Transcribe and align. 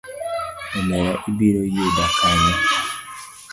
Omera 0.79 1.11
ibiro 1.29 1.61
yuda 1.73 2.05
kanyo. 2.17 2.55